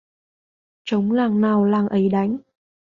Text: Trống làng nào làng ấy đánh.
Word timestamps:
Trống 0.85 1.11
làng 1.11 1.41
nào 1.41 1.65
làng 1.65 1.87
ấy 1.89 2.09
đánh. 2.09 2.37